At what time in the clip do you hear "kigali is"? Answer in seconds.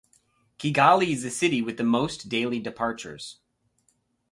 0.57-1.21